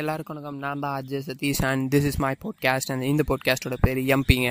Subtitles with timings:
[0.00, 0.58] எல்லாருக்கும் வணக்கம்.
[0.64, 4.50] நான் தான் Ajay Satish and this is my podcast and இந்த பாட்காஸ்ட்டோட பேர் எம்பிங்க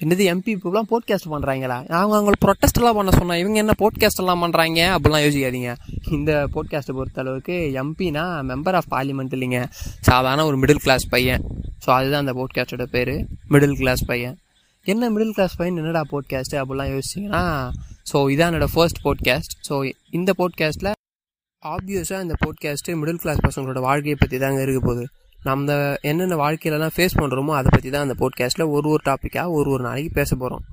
[0.00, 5.24] என்னது எம்பி இப்போலாம் போட்காஸ்ட் பண்ணுறாங்களா அவங்க அவங்கள ப்ரொட்டஸ்டெல்லாம் பண்ண சொன்னால் இவங்க என்ன போட்காஸ்டெல்லாம் பண்ணுறாங்க அப்படிலாம்
[5.24, 5.72] யோசிக்காதீங்க.
[6.16, 9.60] இந்த போட்காஸ்ட்டை பொறுத்த அளவுக்கு எம்பினா மெம்பர் ஆஃப் பார்லிமெண்ட் இல்லைங்க.
[10.08, 11.44] சாதாரண ஒரு மிடில் கிளாஸ் பையன்.
[11.84, 13.14] ஸோ அதுதான் அந்த போட்காஸ்ட்டோட பேர்
[13.54, 14.38] மிடில் கிளாஸ் பையன்.
[14.86, 17.44] என்ன மிடில் கிளாஸ் பையன் என்னடா போட்காஸ்ட்டு அப்படிலாம் யோசிச்சிங்கன்னா
[18.12, 19.74] ஸோ இதான் என்னோட ஃபர்ஸ்ட் போட்காஸ்ட் ஸோ
[20.18, 20.92] இந்த போட்காஸ்ட்டில்
[21.62, 25.02] ஆப்வியஸாக இந்த போட்காஸ்ட்டு மிடில் கிளாஸ் பசங்களோட வாழ்க்கையை பற்றி தாங்க இருக்க போகுது.
[25.42, 25.74] நம்ம
[26.10, 30.12] என்னென்ன வாழ்க்கையிலலாம் ஃபேஸ் பண்ணுறோமோ அதை பற்றி தான் அந்த போட்காஸ்ட்டில் ஒரு ஒரு டாப்பிக்காக ஒரு ஒரு நாளைக்கு
[30.20, 30.64] பேச போகிறோம்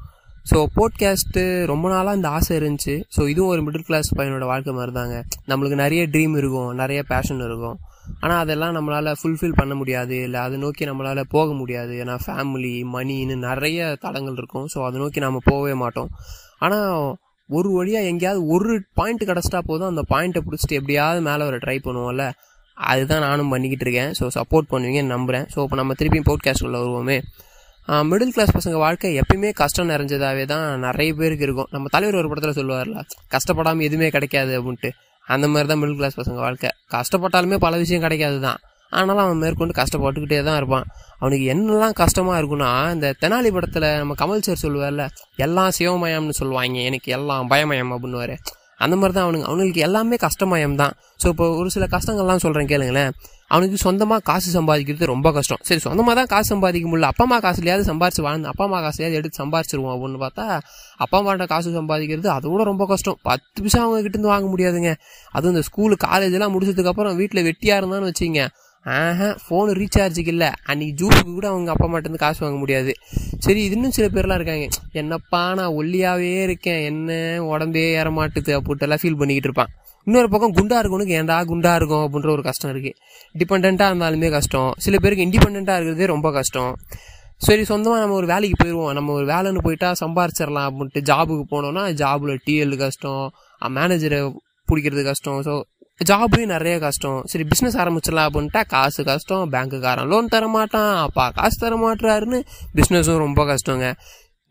[0.51, 2.95] ஸோ போட்காஸ்ட்டு ரொம்ப நாளாக இந்த ஆசை இருந்துச்சு.
[3.15, 5.15] ஸோ இதுவும் ஒரு மிடில் கிளாஸ் பையனோட வாழ்க்கை மாதிரி தாங்க.
[5.47, 7.77] நம்மளுக்கு நிறைய ட்ரீம் இருக்கும் நிறைய பேஷன் இருக்கும்.
[8.19, 10.15] ஆனால் அதெல்லாம் நம்மளால் ஃபுல்ஃபில் பண்ண முடியாது.
[10.21, 11.93] இல்லை அதை நோக்கி நம்மளால் போக முடியாது.
[12.03, 14.67] ஏன்னா ஃபேமிலி மணின்னு நிறைய தடங்கள் இருக்கும்.
[14.75, 16.11] ஸோ அதை நோக்கி நம்ம போகவே மாட்டோம்.
[16.59, 17.15] ஆனால்
[17.55, 19.89] ஒரு வழியாக எங்கேயாவது ஒரு பாயிண்ட் கிடச்சிட்டா போதும்.
[19.93, 22.23] அந்த பாயிண்ட்டை பிடிச்சிட்டு எப்படியாவது மேலே வர ட்ரை பண்ணுவோம்ல.
[22.91, 24.11] அதுதான் நானும் பண்ணிக்கிட்டு இருக்கேன்.
[24.19, 27.17] ஸோ சப்போர்ட் பண்ணுவீங்கன்னு நம்புகிறேன் ஸோ இப்போ நம்ம திருப்பியும் போட்காஸ்ட்டுக்குள்ளே வருவோமே.
[28.11, 31.69] மிடில் கிளாஸ் பசங்க வாழ்க்கை எப்பயுமே கஷ்டம் நிறைஞ்சதாவே தான் நிறைய பேருக்கு இருக்கும்.
[31.75, 33.03] நம்ம தலைவர் ஒரு படத்தில் சொல்லுவார்ல
[33.35, 34.89] கஷ்டப்படாமல் எதுவுமே கிடைக்காது அப்படின்ட்டு.
[35.27, 36.71] அந்த மாதிரி தான் மிடில் கிளாஸ் பசங்க வாழ்க்கை.
[36.95, 38.59] கஷ்டப்பட்டாலுமே பல விஷயம் கிடைக்காது தான்
[38.91, 40.85] ஆனாலும் அவன் மேற்கொண்டு கஷ்டப்பட்டுக்கிட்டே தான் இருப்பான்.
[41.21, 45.05] அவனுக்கு என்னெல்லாம் கஷ்டமாக இருக்குன்னா இந்த தெனாலி படத்தில் நம்ம கமல் சார் சொல்லுவார்ல
[45.47, 48.37] எல்லாம் சிவமயம்னு சொல்லுவாங்க எனக்கு எல்லாம் பயமயம் அப்படின்னுவாரு.
[48.85, 50.93] அந்த மாதிரி தான் அவனுக்கு அவனுக்கு எல்லாமே கஷ்டமயம் தான்.
[51.21, 53.13] ஸோ இப்போ ஒரு சில கஷ்டங்கள்லாம் சொல்கிறேன் கேளுங்களேன்.
[53.53, 55.61] அவனுக்கு சொந்தமாக காசு சம்பாதிக்கிறது ரொம்ப கஷ்டம்.
[55.67, 57.09] சரி சொந்தமாக தான் காசு சம்பாதிக்க முடியல.
[57.13, 60.45] அப்பா அம்மா காசுலையாவது சம்பாரிச்சு வாழ்ந்து அப்பா அம்மா காசுலையாவது எடுத்து சம்பாரிச்சிருவோம் அப்படின்னு பார்த்தா
[61.03, 63.17] அப்பா அம்மாட்ட காசு சம்பாதிக்கிறது அதோட ரொம்ப கஷ்டம்.
[63.29, 64.93] பத்து பைசா அவங்க கிட்டேருந்து வாங்க முடியாதுங்க.
[65.35, 68.43] அதுவும் இந்த ஸ்கூலு காலேஜெல்லாம் முடிச்சதுக்கப்புறம் வீட்டில் வெட்டியாக இருந்தான்னு வச்சுங்க
[68.95, 70.49] ஆஹா ஃபோனு ரீசார்ஜுக்கு இல்லை.
[70.69, 72.91] அன்றைக்கி ஜூஸுக்கு கூட அவங்க அப்பா மாட்டேருந்து காசு வாங்க முடியாது.
[73.45, 74.67] சரி இது இன்னும் சில பேர்லாம் இருக்காங்க.
[75.01, 76.81] என்னப்பா நான் ஒல்லியாகவே இருக்கேன்.
[76.91, 77.17] என்ன
[77.51, 79.73] உடம்பே ஏற மாட்டுது அப்படின்ட்டுலாம் ஃபீல் பண்ணிக்கிட்டு இருப்பான்.
[80.07, 82.03] இன்னொரு பக்கம் குண்டா இருக்கவனுக்கு ஏன்டா குண்டா இருக்கும்?
[82.07, 82.97] அப்படின்ற ஒரு கஷ்டம் இருக்குது
[83.39, 84.71] டிபெண்ட்டாக இருந்தாலுமே கஷ்டம்.
[84.85, 86.73] சில பேருக்கு இண்டிபெண்ட்டாக இருக்கிறதே ரொம்ப கஷ்டம்.
[87.45, 92.39] சரி சொந்தமாக நம்ம ஒரு வேலைக்கு போயிடுவோம் நம்ம ஒரு வேலைன்னு போயிட்டா சம்பாரிச்சிடலாம் அப்படின்ட்டு ஜாபுக்கு போனோம்னா ஜாபில்
[92.45, 93.25] டிஎல் கஷ்டம்
[93.77, 94.19] மேனேஜரை
[94.69, 95.41] பிடிக்கிறது கஷ்டம்.
[95.47, 95.53] ஸோ
[96.05, 97.19] ஜாப்லேயும் நிறைய கஷ்டம்.
[97.31, 102.39] சரி பிஸ்னஸ் ஆரம்பிச்சிடலாம் அப்படின்ட்டா காசு கஷ்டம் பேங்க்குக்காரன் லோன் தரமாட்டான் அப்பா காசு தரமாட்டாருன்னு
[102.77, 103.87] பிஸ்னஸும் ரொம்ப கஷ்டங்க.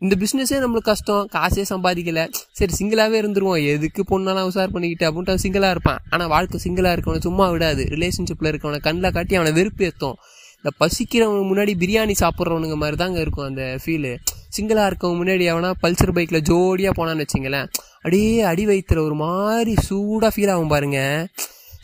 [0.01, 2.23] இந்த பிஸ்னஸே நம்மளுக்கு கஷ்டம் காசே சம்பாதிக்கல.
[2.57, 3.61] சரி சிங்கிளாகவே இருந்துருவோம்.
[3.73, 6.01] எதுக்கு பொண்ணெல்லாம் உசார் பண்ணிக்கிட்டு அப்படின்ட்டு சிங்கிளாக இருப்பான்.
[6.09, 7.85] ஆனால் வாழ்க்கை சிங்கிளாக இருக்கவனை சும்மா விடாது.
[7.95, 10.17] ரிலேஷன்ஷிப்பில் இருக்கவனை கண்ணில் காட்டி அவனை வெறுப்பு ஏற்றும்
[10.59, 14.11] இந்த பசிக்கிறவங்க முன்னாடி பிரியாணி சாப்பிட்றவனுங்க மாதிரி தாங்க இருக்கும் அந்த ஃபீலு
[14.55, 17.67] சிங்கிளாக இருக்கவங்க முன்னாடி அவனா பல்சர் பைக்கில் ஜோடியாக போனான்னு வச்சிங்களேன்.
[18.07, 20.99] அப்படியே அடி வயிற்றுல ஒரு மாதிரி சூடாக ஃபீல் ஆகும் பாருங்க.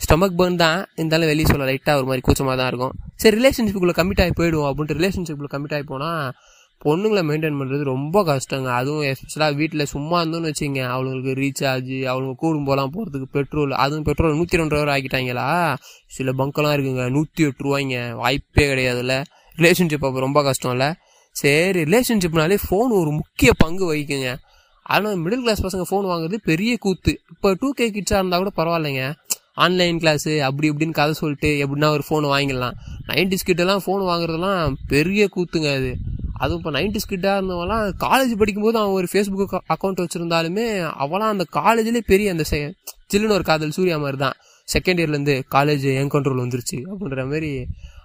[0.02, 2.94] ஸ்டமக் பர்ன் தான் இருந்தாலும் வெளியே சொல்ல லைட்டாக ஒரு மாதிரி கூச்சமாக தான் இருக்கும்.
[3.22, 6.30] சரி ரிலேஷன்ஷிப்புக்குள்ளே கமிட் ஆகி போயிடுவோம் அப்படின்ட்டு ரிலேஷன்ஷிப்பில் கமிட் ஆகி போனால்
[6.84, 8.70] பொண்ணுங்களை மெயின்டைன் பண்ணுறது ரொம்ப கஷ்டங்க.
[8.78, 14.38] அதுவும் எஸ்பெஷலாக வீட்டில் சும்மா இருந்தோன்னு வச்சுங்க அவங்களுக்கு ரீசார்ஜ் அவங்களுக்கு குடும்பம்லாம் போகலாம் போகிறதுக்கு பெட்ரோல் அதுவும் பெட்ரோல்
[14.40, 15.46] நூற்றி ரெண்டு ரூபா ஆக்கிட்டாங்களா?
[16.16, 17.06] சில பங்கெல்லாம் இருக்குங்க.
[17.18, 17.98] நூற்றி எட்டு ரூபாய்ங்க.
[18.22, 19.16] வாய்ப்பே கிடையாதுல்ல.
[19.58, 20.90] ரிலேஷன்ஷிப் அப்போ ரொம்ப கஷ்டம் இல்லை
[21.36, 24.32] சரி ரிலேஷன்ஷிப்னாலே ஃபோன் ஒரு முக்கிய பங்கு வகிக்குங்க.
[24.84, 27.12] அதனால் மிடில் கிளாஸ் பசங்க ஃபோன் வாங்குறது பெரிய கூத்து.
[27.30, 29.04] இப்போ டூ கே கிட்ஸாக இருந்தால் கூட பரவாயில்லைங்க.
[29.54, 32.76] ஆன்லைன் கிளாஸு அப்படி இப்படின்னு கதை சொல்லிட்டு எப்படின்னா ஒரு ஃபோன் வாங்கிடலாம்.
[33.08, 35.92] நைன்டிஸ் கிட்டலாம் ஃபோன் வாங்குறதுலாம் பெரிய கூத்துங்க அது.
[36.32, 40.64] அதுவும் இப்போ நைன்டிஸ் கிட்டாக இருந்தவங்களாம் காலேஜ் படிக்கும்போது அவன் ஒரு ஃபேஸ்புக் அக்கௌண்ட் வச்சுருந்தாலுமே
[41.04, 42.58] அவளாம் அந்த காலேஜ்லேயே பெரிய அந்த செ
[43.12, 44.36] சில்லுன்னு ஒரு காதல் சூர்யா மாதிரி தான்
[44.68, 46.76] செகண்ட் இயர்லேருந்து காலேஜ் என் கண்ட்ரோல் வந்துருச்சு?
[46.92, 47.50] அப்படின்ற மாதிரி.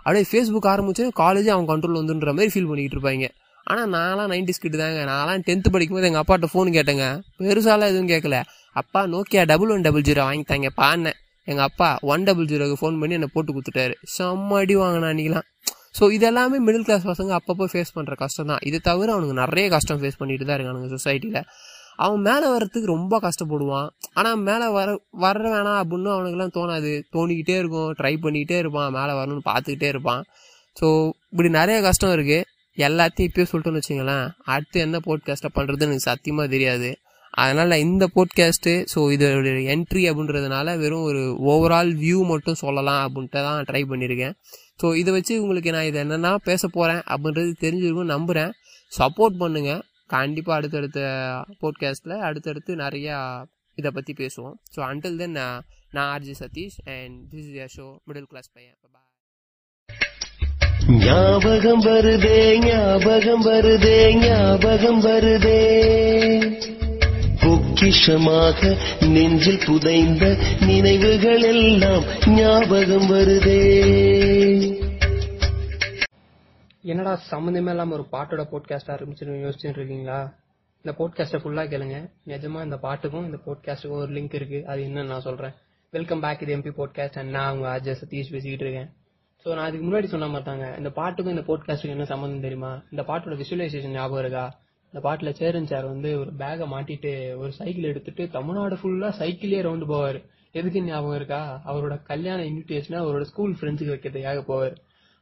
[0.03, 3.27] அப்படியே ஃபேஸ்புக் ஆரம்பிச்சு காலேஜ் அவன் கண்ட்ரோல் வந்துன்ற மாதிரி ஃபீல் பண்ணிக்கிட்டு இருப்பாங்க.
[3.71, 5.01] ஆனால் நான்லாம் நைன்டிஸ் கிட்டு தாங்க.
[5.11, 7.07] நான்லாம் டென்த்து படிக்கும்போது எங்கள் அப்பாட்ட ஃபோன் கேட்டேங்க.
[7.39, 8.37] பெருசாலாம் எதுவும் கேட்கல
[8.81, 11.17] அப்பா Nokia double one double zero வாங்கித்தாங்க பான்னேன்
[11.51, 13.95] எங்கள் அப்பா ஒன் டபுள் ஜீரோக்கு ஃபோன் பண்ணி என்னை போட்டு கொடுத்துட்டாரு.
[14.15, 15.47] செம்ம அடி வாங்கினா அன்றைக்கெலாம்
[15.97, 19.99] ஸோ இதெல்லாமே மிடில் கிளாஸ் பசங்க அப்பப்போ ஃபேஸ் பண்ணுற கஷ்டம் தான் இதை தவிர அவனுக்கு நிறைய கஷ்டம்
[20.01, 21.41] ஃபேஸ் பண்ணிட்டு தான் இருக்கானுங்க சொசைட்டியில்
[22.03, 23.87] அவன் மேலே வர்றதுக்கு ரொம்ப கஷ்டப்படுவான்.
[24.19, 24.89] ஆனால் மேலே வர
[25.23, 26.91] வர வேணாம் அப்படின்னு அவனுக்குலாம் தோணாது.
[27.15, 30.21] தோணிக்கிட்டே இருக்கும் ட்ரை பண்ணிக்கிட்டே இருப்பான் மேலே வரணும்னு பார்த்துக்கிட்டே இருப்பான்.
[30.77, 30.87] ஸோ
[31.31, 32.45] இப்படி நிறைய கஷ்டம் இருக்குது
[32.85, 36.89] எல்லாத்தையும் இப்போயே சொல்லிட்டோன்னு வச்சுங்களேன் அடுத்து என்ன போட்காஸ்ட்டை பண்ணுறதுன்னு எனக்கு சத்தியமாக தெரியாது.
[37.33, 43.67] அதனால் இந்த போட்காஸ்ட்டு ஸோ இதோடைய என்ட்ரி அப்படின்றதுனால வெறும் ஒரு ஓவரால் வியூ மட்டும் சொல்லலாம் அப்படின்ட்டு தான்
[43.69, 44.35] ட்ரை பண்ணியிருக்கேன்
[44.81, 48.51] ஸோ இதை வச்சு உங்களுக்கு நான் இதை என்னென்னா பேச போகிறேன் அப்படின்றது தெரிஞ்சிருக்கும் நம்புகிறேன்
[48.91, 49.81] சப்போர்ட் பண்ணுங்கள்
[50.15, 50.99] கண்டிப்பாக அடுத்தடுத்த
[51.63, 53.17] போட்காஸ்ட்டில் அடுத்தடுத்து நிறையா
[53.77, 54.55] இதை பற்றி பேசுவோம்.
[54.75, 55.37] ஸோ அன்டில் தென்
[55.97, 58.75] நான் RJ Satish and this is show middle class பையன்.
[58.95, 59.08] பாய்
[60.89, 65.81] ஞாபகம் வருதே ஞாபகம் வருதே ஞாபகம் வருதே.
[67.39, 68.77] பொக்கிஷமாக
[69.07, 73.59] நெஞ்சில் புதைந்த நினைவுகள் எல்லாம் ஞாபகம் வருதே.
[76.81, 80.33] என்னடா சம்மந்தமே இல்லாமல் ஒரு பாட்டோட போட்காஸ்ட் ஆரம்பிச்சுன்னு யோசிச்சுட்டு இருக்கீங்களா?
[80.81, 82.09] இந்த போட்காஸ்ட்டை ஃபுல்லாக கேளுங்க.
[82.27, 84.65] நிஜமா இந்த பாட்டுக்கும் இந்த போட்காஸ்ட்டுக்கும் ஒரு லிங்க் இருக்கு.
[84.65, 85.53] அது என்னன்னு நான் சொல்றேன்.
[85.91, 88.89] வெல்கம் பேக் இது எம்பி போட்காஸ்ட் அண்ட் நான் உங்க அஜய் சதீஷ் பேசிக்கிட்டு இருக்கேன்.
[89.45, 92.83] ஸோ நான் அதுக்கு முன்னாடி சொன்ன மாட்டாங்க இந்த பாட்டுக்கும் இந்த போட்காஸ்ட்டுக்கும் என்ன சம்மந்தம் தெரியுமா?
[92.91, 94.59] இந்த பாட்டோட விசுவலைசேஷன் ஞாபகம் இருக்கா?
[94.93, 99.87] இந்த பாட்டுல சேரன் சார் வந்து ஒரு பேக்கை மாட்டிட்டு ஒரு சைக்கிள் எடுத்துட்டு தமிழ்நாடு ஃபுல்லா சைக்கிளே ரவுண்டு
[99.87, 100.23] போவார்.
[100.51, 101.61] எதுக்கு ஞாபகம் இருக்கா?
[101.67, 104.75] அவரோட கல்யாண இன்விடேஷனை அவரோட ஸ்கூல் ஃப்ரெண்ட்ஸுக்கு வைக்கிறதுக்காக போவார்.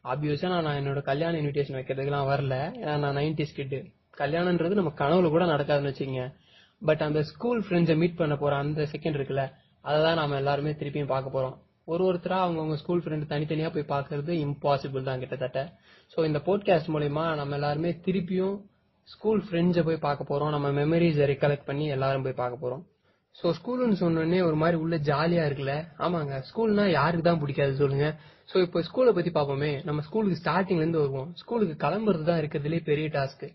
[0.05, 2.55] ஆப்வியஸா நான் என்னோட கல்யாண இன்விடேஷன் வைக்கிறதுக்குலாம் வரல.
[2.81, 3.85] ஏன்னா நான் நைன்டிஸ் கிட்டு
[4.17, 6.33] கல்யாணன்றது நம்ம கனவுல கூட நடக்காதுன்னு வச்சுக்கோங்க.
[6.79, 11.05] பட் அந்த ஸ்கூல் ஃப்ரெண்ட்ஸை மீட் பண்ண போற அந்த செகண்ட் இருக்குல்ல அதை தான் நாம எல்லாருமே திருப்பியும்
[11.05, 11.66] பார்க்க போறோம்.
[11.87, 15.59] ஒரு ஒருத்தராக அவங்கவுங்க ஸ்கூல் ஃப்ரெண்டு தனித்தனியாக போய் பார்க்கறது இம்பாசிபிள் தான் கிட்டத்தட்ட.
[16.13, 18.55] ஸோ இந்த போட்காஸ்ட் மூலயமா நம்ம எல்லாருமே திருப்பியும்
[19.07, 22.83] ஸ்கூல் ஃப்ரெண்ட்ஸை போய் பார்க்க போகிறோம் நம்ம மெமரிஸை ரெக்கலெக்ட் பண்ணி எல்லாரும் போய் பார்க்க போகிறோம்
[23.35, 25.73] ஸோ ஸ்கூலுன்னு சொன்னோடனே ஒரு மாதிரி உள்ள ஜாலியாக இருக்குல்ல?
[26.05, 26.35] ஆமாங்க.
[26.47, 28.07] ஸ்கூல்னா யாருக்கு தான் பிடிக்காது சொல்லுங்க.
[28.51, 29.71] ஸோ இப்போ ஸ்கூலை பற்றி பார்ப்போமே.
[29.87, 31.29] நம்ம ஸ்கூலுக்கு ஸ்டார்டிங்லேருந்து வருவோம்.
[31.41, 33.45] ஸ்கூலுக்கு கிளம்புறது தான் இருக்கிறதுலே பெரிய டாஸ்க்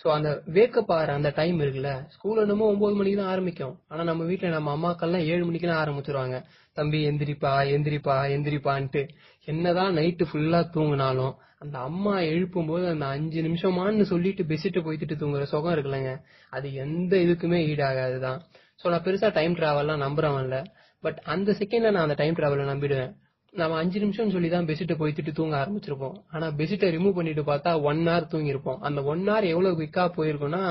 [0.00, 1.90] ஸோ அந்த வேக்கப் ஆகிற அந்த டைம் இருக்குல்ல?
[2.14, 3.74] ஸ்கூல் என்னமோ ஒம்பது மணிக்கு தான் ஆரம்பிக்கும்.
[3.88, 6.36] ஆனால் நம்ம வீட்டில் நம்ம அம்மாக்கள்லாம் ஏழு மணிக்கு தான் ஆரம்பிச்சிருவாங்க.
[6.76, 9.02] தம்பி எந்திரிப்பா எந்திரிப்பா எந்திரிப்பான்ட்டு
[9.48, 15.46] என்னதான் நைட்டு ஃபுல்லா தூங்கினாலும் அந்த அம்மா எழுப்பும் போது அந்த அஞ்சு நிமிஷமான்னு சொல்லிட்டு பெசிட்டு போய்த்துட்டு தூங்குற
[15.52, 16.12] சுகம் இருக்குல்லங்க.
[16.52, 18.38] அது எந்த இதுக்குமே ஈடாகாதுதான்.
[18.82, 20.60] ஸோ நான் பெருசா டைம் டிராவல்லாம் நம்புறவன் இல்லை.
[21.04, 23.12] பட் அந்த செகண்ட்ல நான் அந்த டைம் டிராவலை நம்பிடுவேன்.
[23.52, 26.16] நம்ம அஞ்சு நிமிஷம் சொல்லி தான் பெசிட்டை போய்த்துட்டு தூங்க ஆரம்பிச்சிருப்போம்.
[26.30, 30.62] ஆனா பெசிட்டை ரிமூவ் பண்ணிட்டு பார்த்தா ஒன் ஹவர் தூங்கிருப்போம் அந்த ஒன் ஹவர் எவ்வளவு குயிக்கா போயிருக்கும்னா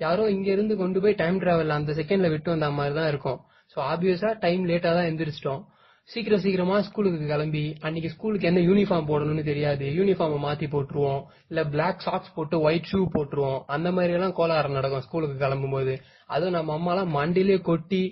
[0.00, 3.38] யாரோ இங்க இருந்து கொண்டு போய் டைம் டிராவல் அந்த செகண்ட்ல விட்டு வந்த மாதிரி தான் இருக்கும்.
[3.72, 5.62] ஸோ ஆப்வியஸாக டைம் லேட்டாக தான் எந்திரிச்சிட்டோம்.
[6.08, 9.86] சீக்கிரம் சீக்கிரமாக ஸ்கூலுக்கு கிளம்பி அன்னைக்கு ஸ்கூலுக்கு என்ன யூனிஃபார்ம் போடணும்னு தெரியாது.
[9.98, 11.20] யூனிஃபார்மை மாற்றி போட்டுருவோம்.
[11.50, 13.58] இல்லை பிளாக் சாக்ஸ் போட்டு ஒயிட் ஷூ போட்டுருவோம்.
[13.74, 15.94] அந்த மாதிரியெல்லாம் கோலாரம் நடக்கும் ஸ்கூலுக்கு கிளம்பும்போது.
[16.34, 18.02] அதுவும் நம்ம அம்மாலாம் மண்டிலே கொட்டி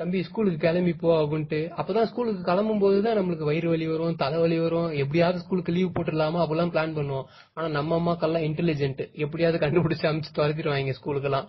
[0.00, 1.60] தம்பி ஸ்கூலுக்கு கிளம்பி போ அப்படின்ட்டு.
[1.78, 4.90] அப்பதான் ஸ்கூலுக்கு கிளம்பும் போதுதான் நம்மளுக்கு வயிறு வலி வரும் தலைவலி வரும்.
[5.02, 6.38] எப்படியாவது ஸ்கூலுக்கு லீவ் போட்டுடலாமா?
[6.44, 7.26] அப்படிலாம் பிளான் பண்ணுவோம்.
[7.54, 11.48] ஆனா நம்ம அம்மாக்கெல்லாம் இன்டெலிஜென்ட் எப்படியாவது கண்டுபிடிச்சு அமிச்சு துரத்திடுவாங்க ஸ்கூலுக்கெல்லாம்.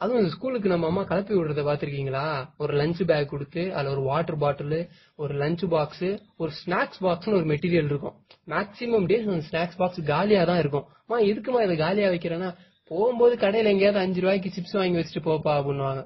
[0.00, 2.24] அதுவும் இந்த ஸ்கூலுக்கு நம்ம அம்மா கிளப்பி விடுறத பாத்திருக்கீங்களா
[2.62, 4.78] ஒரு லஞ்ச் பேக் கொடுத்து அதுல ஒரு வாட்டர் பாட்டில்
[5.22, 6.06] ஒரு லஞ்ச் பாக்ஸ்
[6.36, 8.14] ஒரு ஸ்நாக்ஸ் பாக்ஸ்னு ஒரு மெட்டீரியல் இருக்கும்.
[8.48, 10.86] மேக்ஸிமம் டேஸ் அந்த ஸ்நாக்ஸ் பாக்ஸ் காலியா தான் இருக்கும்.
[11.02, 12.50] அம்மா எதுக்குமா இதை காலியா வைக்கிறேன்னா
[12.90, 16.02] போகும்போது கடையில எங்கேயாவது அஞ்சு ரூபாய்க்கு சிப்ஸ் வாங்கி வச்சுட்டு போப்பா அப்படின்னுவாங்க.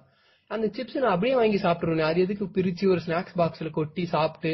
[0.50, 4.52] அந்த சிப்ஸ் நான் அப்படியே வாங்கி சாப்பிட்டுருவேன் அது எதுக்கு பிரிச்சு ஒரு ஸ்நாக்ஸ் பாக்ஸ்ல கொட்டி சாப்பிட்டு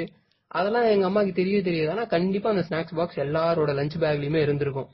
[0.50, 1.90] அதெல்லாம் எங்க அம்மாக்கு தெரியவே தெரியாது.
[1.90, 4.88] ஆனா கண்டிப்பா அந்த ஸ்நாக்ஸ் பாக்ஸ் எல்லாரோட லஞ்ச் பேக்லயுமே இருந்திருக்கும்.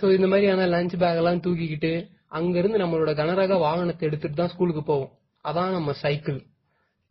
[0.00, 1.92] சோ இந்த மாதிரியான லஞ்ச் பேக் எல்லாம் தூக்கிக்கிட்டு
[2.38, 5.12] அங்கிருந்து நம்மளோட கனரக வாகனத்தை எடுத்துட்டு தான் ஸ்கூலுக்கு போவோம்.
[5.44, 6.40] அதான் நம்ம சைக்கிள்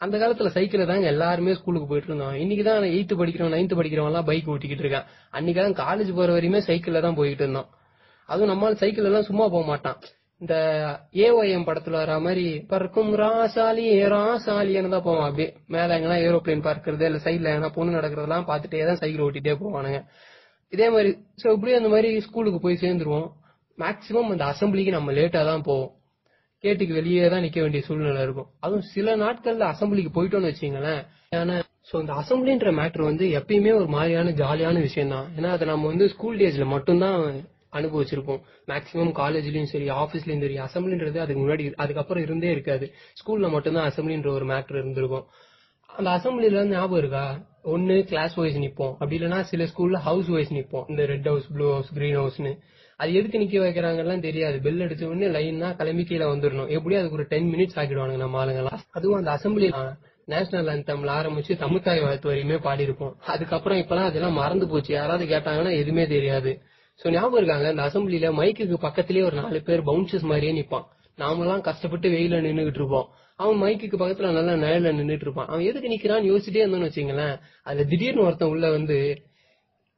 [0.01, 4.27] அந்த காலத்துல சைக்கிள் தாங்க எல்லாருமே ஸ்கூலுக்கு போயிட்டு இருந்தோம் இன்னைக்கு தான் எயித்து படிக்கிறவன் நைன்த் படிக்கிறவன் எல்லாம்
[4.29, 5.07] பைக் ஓட்டிக்கிட்டு இருக்கான்.
[5.37, 7.69] அன்னைக்கு தான் காலேஜ் போற வரையுமே சைக்கிள்ல தான் போயிட்டு இருந்தோம்
[8.29, 9.99] அதுவும் நம்மால சைக்கிள் எல்லாம் சும்மா போக மாட்டான்.
[10.41, 10.55] இந்த
[11.23, 15.27] ஏஒஎம் படத்துல வர மாதிரி பறக்கும் ராசாலி ராசாலின்னு தான் போவான்.
[15.29, 19.99] அப்படியே மேல எங்கன்னா ஏரோப்ளேன் பார்க்கறது இல்ல சைட்ல எங்கன்னா பொண்ணு நடக்கிறதெல்லாம் பார்த்துட்டே தான் சைக்கிள் ஓட்டிட்டே போவானுங்க.
[20.73, 21.11] இதே மாதிரி
[21.43, 23.29] சோ இப்படியே அந்த மாதிரி ஸ்கூலுக்கு போய் சேர்ந்துருவோம்.
[23.83, 25.91] மேக்சிமம் அந்த அசம்பிளிக்கு நம்ம லேட்டாக தான் போவோம்.
[26.63, 28.49] கேட்டுக்கு வெளியே தான் நிக்க வேண்டிய சூழ்நிலை இருக்கும்.
[28.59, 31.01] அதுவும் சில நாட்கள்ல அசம்பிளிக்கு போயிட்டோம்னு வச்சுங்களேன்
[31.37, 31.55] ஏன்னா
[31.89, 36.05] ஸோ இந்த அசம்பிளின்ற மேட்ரு வந்து எப்பயுமே ஒரு மாதிரியான ஜாலியான விஷயம் தான் ஏன்னா அதை நம்ம வந்து
[36.09, 37.15] ஸ்கூல் டேஸ்ல மட்டும்தான்
[37.79, 38.41] அனுபவிச்சிருப்போம்.
[38.71, 42.85] மேக்ஸிமம் காலேஜ்லயும் சரி ஆஃபீஸ்லயும் சரி அசம்பிளின்றது அதுக்கு முன்னாடி அதுக்கப்புறம் இருந்தே இருக்காது.
[43.19, 45.25] ஸ்கூல்ல மட்டும்தான் அசம்பிளின்ற ஒரு மேட்ரு இருந்திருக்கும்.
[45.89, 47.23] அந்த அசம்பிளில ஞாபகம் இருக்கா?
[47.73, 48.93] ஒன்னு கிளாஸ் வைஸ் நிப்போம்.
[48.99, 50.85] அப்படி இல்லைன்னா சில ஸ்கூல்ல ஹவுஸ் வைஸ் நிப்போம்.
[50.91, 52.53] இந்த red house blue house green ஹவுஸ்னு
[53.01, 54.57] அது எதுக்கு நிக்க வைக்கிறாங்கலாம் தெரியாது.
[54.65, 58.81] பெல் அடிச்ச உடனே லைன்னா கிளம்பி கீழே வந்துடணும் எப்படியும் அதுக்கு ஒரு டென் மினிட்ஸ் ஆக்கிடுவாங்க நம்ம ஆளுங்கலாம்
[58.97, 59.69] அதுவும் அந்த அசம்பிளி
[60.27, 64.91] நேஷனல் அந்தம்ல ஆரம்பிச்சு தமிழ்தாய் வாழ்த்து வரையுமே பாடி இருப்போம் அதுக்கப்புறம் இப்பெல்லாம் அதெல்லாம் மறந்து போச்சு.
[64.93, 66.51] யாராவது கேட்டாங்கன்னா எதுவுமே தெரியாது.
[66.99, 70.85] சோ ஞாபகம் இருக்காங்க அந்த அசம்பிளில மைக்குக்கு பக்கத்திலேயே ஒரு நாலு பேர் பவுன்சஸ் மாதிரியே நிப்பான்.
[71.17, 73.07] நாமெல்லாம் கஷ்டப்பட்டு வெயில நின்னுகிட்டு இருப்போம்.
[73.39, 75.47] அவன் மைக்குக்கு பக்கத்துல நல்லா நிழல நின்னுட்டு இருப்பான்.
[75.47, 78.97] அவன் எதுக்கு நிக்கிறான்னு யோசிச்சிட்டே இருந்தோம்னு வச்சுங்களேன் அது திடீர்னு ஒருத்தன் உள்ள வந்து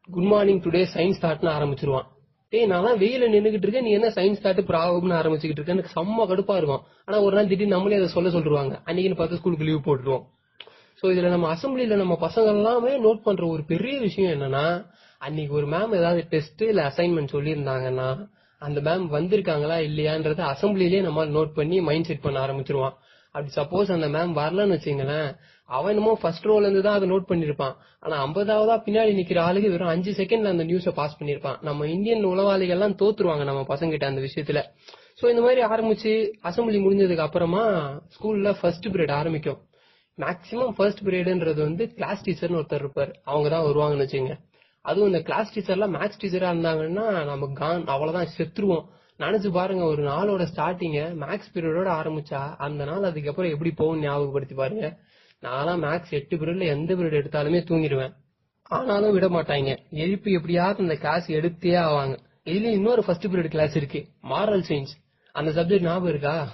[0.09, 2.07] குட் மார்னிங் டுடே சயின்ஸ் தாட்னு ஆரம்பிச்சிருவான்.
[2.53, 6.55] டேய் நான் வெயில நின்னுகிட்டு இருக்கேன் நீ என்ன சயின்ஸ் தாட்டு ப்ராப்ளம்னு ஆரம்பிச்சுக்கிட்டு இருக்கேன் எனக்கு செம்ம கடுப்பா
[6.55, 6.83] இருக்கும்.
[7.05, 10.23] ஆனா ஒரு நாள் திடீர்னு நம்மளே அதை சொல்ல சொல்லிருவாங்க அன்னைக்குன்னு பார்த்து ஸ்கூலுக்கு லீவ் போட்டுருவோம்.
[10.99, 14.65] சோ இதுல நம்ம அசம்பிளில நம்ம பசங்க எல்லாமே நோட் பண்ற ஒரு பெரிய விஷயம் என்னன்னா
[15.21, 18.09] அன்னைக்கு ஒரு மேம் ஏதாவது டெஸ்ட் இல்ல அசைன்மெண்ட் சொல்லியிருந்தாங்கன்னா
[18.61, 22.95] அந்த மேம் வந்திருக்காங்களா இல்லையான்றத அசம்பிளிலேயே நம்ம நோட் பண்ணி மைண்ட் செட் பண்ண ஆரம்பிச்சிருவான்.
[23.35, 25.29] அப்படி சப்போஸ் அந்த மேம் வரலன்னு வச்சுங்களேன்
[25.77, 29.91] அவன் என்னமோ ஃபர்ஸ்ட் ரோல இருந்து தான் அதை நோட் பண்ணிருப்பான் ஆனா ஐம்பதாவதா பின்னாடி நிக்கிற ஆளுக்கு வெறும்
[29.93, 34.23] அஞ்சு செகண்ட்ல அந்த நியூஸ பாஸ் பண்ணிருப்பான் நம்ம இந்தியன் உளவாளிகள் எல்லாம் தோத்துருவாங்க நம்ம பசங்க கிட்ட அந்த
[34.27, 34.61] விஷயத்துல.
[35.19, 36.11] சோ இந்த மாதிரி ஆரம்பிச்சு
[36.49, 37.63] அசம்பிளி முடிஞ்சதுக்கு அப்புறமா
[38.15, 39.59] ஸ்கூல்ல ஃபர்ஸ்ட் பீரியட் ஆரம்பிக்கும்.
[40.17, 43.13] மேக்சிமம் ஃபர்ஸ்ட் பீரியட்ன்றது வந்து கிளாஸ் டீச்சர்னு ஒருத்தர் இருப்பார்.
[43.29, 44.33] அவங்க தான் வருவாங்கன்னு வச்சுங்க
[44.85, 48.85] அதுவும் இந்த கிளாஸ் டீச்சர்லாம் மேக்ஸ் டீச்சரா இருந்தாங்கன்னா நம்ம கான் அவ்வளவுதான் செத்துருவோம்.
[49.19, 54.87] நினைச்சு பாருங்க ஒரு நாளோட ஸ்டார்டிங்க மேக்ஸ் பீரியடோட ஆரம்பிச்சா அந்த நாள் அதுக்கப்புறம் எப்படி போகும் ஞாபகப்படுத்தி பாருங்க.
[55.43, 58.13] நான்லாம் மேக்ஸ் எட்டு பீரியட்ல எந்த பீரியட் எடுத்தாலுமே தூங்கிடுவேன்.
[58.61, 59.77] ஆனாலும் விட மாட்டாங்க.
[59.89, 62.17] எழுப்பி எப்படியாவது அந்த கிளாஸ் எடுத்தே ஆவாங்க.
[62.45, 64.05] இதுலயும் இன்னொரு ஃபர்ஸ்ட் பீரியட் கிளாஸ் இருக்கு.
[64.29, 64.93] மாரல் சயின்ஸ்
[65.31, 66.51] அந்த சப்ஜெக்ட் ஞாபகம் இருக்கா?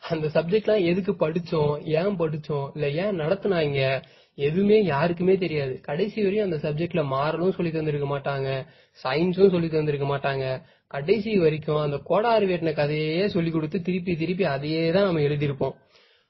[0.00, 1.84] அந்த சப்ஜெக்ட்லாம் எதுக்கு படிச்சோம்?
[1.84, 2.70] ஏன் படிச்சோம்?
[2.74, 4.02] இல்ல ஏன் நடத்தினாங்க?
[4.34, 5.80] எதுவுமே யாருக்குமே தெரியாது.
[5.80, 8.66] கடைசி வரையும் அந்த சப்ஜெக்ட்ல மாறலும் சொல்லி தந்திருக்க மாட்டாங்க.
[9.02, 10.62] சயின்ஸும் சொல்லி தந்திருக்க மாட்டாங்க.
[10.86, 15.74] கடைசி வரைக்கும் அந்த கோடாறு வேட்டின கதையே சொல்லி கொடுத்து திருப்பி திருப்பி அதையே தான் நம்ம எழுதியிருப்போம்.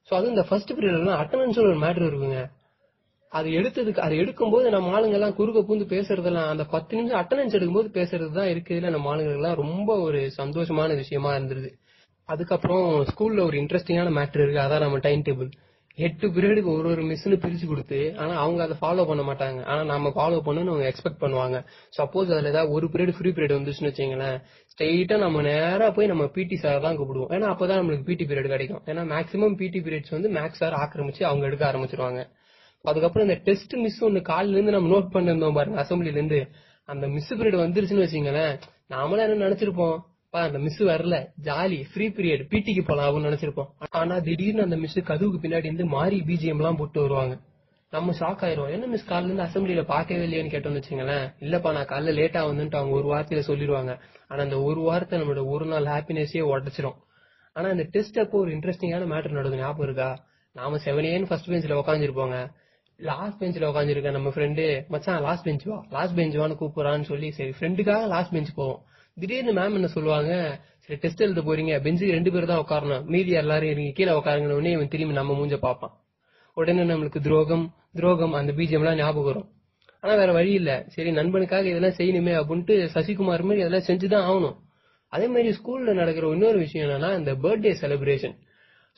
[0.08, 2.40] ஸோ அதுவும் இந்த ஃபர்ஸ்ட் பீரியட்லாம் அட்டனன்ஸ் ஒரு மேட்ரு இருக்குங்க.
[3.32, 8.32] அது எடுத்ததுக்கு அது எடுக்கும்போது நம்ம ஆளுங்கெல்லாம் குறுக்க பூந்து பேசுறதெல்லாம் அந்த பத்து நிமிஷம் அட்டனன்ஸ் எடுக்கும்போது பேசுறது
[8.32, 11.70] தான் இருக்குதுல நம்ம ஆளுங்களுக்குலாம் ரொம்ப ஒரு சந்தோஷமான விஷயமா இருந்தது
[12.28, 15.50] அதுக்கப்புறம் ஸ்கூல்ல ஒரு இன்ட்ரெஸ்டிங்கான மேட்ரு இருக்கு அதான் நம்ம டைம் டேபிள்
[16.06, 19.60] எட்டு பீரியடுக்கு ஒரு ஒரு மிஸ்னு பிரிச்சு கொடுத்து ஆனா அவங்க அதை ஃபாலோ பண்ண மாட்டாங்க.
[19.64, 21.56] ஆனா நம்ம ஃபாலோ பண்ணணும்னு அவங்க எக்ஸ்பெக்ட் பண்ணுவாங்க.
[21.98, 24.36] சப்போஸ் அதுல ஏதாவது ஒரு பீரியட் ஃப்ரீ பீரியட் வந்துச்சுன்னு வச்சுங்களேன்
[24.72, 27.32] ஸ்ட்ரெயிட்டா நம்ம நேரா போய் நம்ம பிடி சார் தான் கூப்பிடுவோம்.
[27.36, 28.82] ஏன்னா அப்பதான் நம்மளுக்கு பிடி பீரியட் கிடைக்கும்.
[28.86, 32.22] ஏன்னா மேக்ஸிமம் பிடி பீரியட்ஸ் வந்து மேக்ஸ் சார் ஆக்கிரமிச்சு அவங்க எடுக்க ஆரம்பிச்சிருவாங்க.
[32.84, 36.40] அதுக்கப்புறம் இந்த டெஸ்ட் மிஸ் ஒன்னு காலில இருந்து நம்ம நோட் பண்ணிருந்தோம் பாருங்க அசம்பிளில இருந்து.
[36.88, 38.54] அந்த மிஸ் பீரியட் வந்துருச்சுன்னு வச்சுங்களேன்
[38.94, 39.98] நாமளும் என்ன நினைச்சிருப்போம்?
[40.38, 41.16] அந்த மிஸ் வரல.
[41.42, 43.70] ஜாலி ஃப்ரீ பீரியட் பிடிக்கு போலாம் அப்படின்னு நினைச்சிருப்போம்
[44.00, 47.34] ஆனா திடீர்னு அந்த மிஸ் கதவுக்கு பின்னாடி இருந்து மாறி பிஜிஎம் எல்லாம் போட்டு வருவாங்க.
[47.92, 52.12] நம்ம ஷாக் ஆயிரும் என்ன மிஸ் காலைல இருந்து அசம்பிளில பாக்கவே இல்லையான்னு கேட்டோம்னு வச்சுங்களேன் இல்லப்பா நான் காலைல
[52.18, 53.92] லேட்டா வந்துட்டு அவங்க ஒரு வார்த்தையில சொல்லிடுவாங்க.
[54.28, 56.98] ஆனா அந்த ஒரு வார்த்தை நம்மளோட ஒரு நாள் ஹாப்பினஸே உடச்சிரும்.
[57.56, 60.10] ஆனா இந்த டெஸ்ட் அப்போ ஒரு இன்ட்ரெஸ்டிங்கான மேட்டர் நடக்கும் ஞாபகம் இருக்கா?
[60.56, 62.36] நாம செவன் ஏன்னு ஃபர்ஸ்ட் பெஞ்சில் உட்காந்துருப்போங்க
[63.00, 65.84] லாஸ்ட் பெஞ்சில் உட்காந்துருக்க நம்ம ஃப்ரெண்டு மச்சான் லாஸ்ட் பெஞ்ச் வா?
[65.90, 68.80] லாஸ்ட் பெஞ்ச் வான்னு கூப்பிடறான்னு சொல்லி சரி ஃப்ரெண்டுக்காக லாஸ்ட் பெஞ்ச் போவோம்.
[69.16, 70.32] திடீர்னு மேம் என்ன சொல்லுவாங்க
[70.84, 73.04] சரி டெஸ்ட் எழுத போறீங்க பெஞ்சுக்கு ரெண்டு பேர் தான் உட்காரணும்.
[73.04, 75.94] மீதி எல்லாரும் இருங்க கீழே உட்காருங்கன்னு உடனே இவன் திரும்பி நம்ம மூஞ்ச பார்ப்பான்.
[76.56, 77.64] உடனே நம்மளுக்கு துரோகம்
[77.96, 79.46] துரோகம் அந்த பீஜம் எல்லாம் ஞாபகம் வரும்.
[80.00, 80.70] ஆனா வேற வழி இல்ல.
[80.86, 84.56] சரி நண்பனுக்காக இதெல்லாம் செய்யணுமே அப்படின்ட்டு சசிகுமார் மாதிரி இதெல்லாம் செஞ்சுதான் ஆகணும்.
[85.12, 88.36] அதே மாதிரி ஸ்கூல்ல நடக்கிற இன்னொரு விஷயம் என்னன்னா இந்த பர்த்டே செலிப்ரேஷன்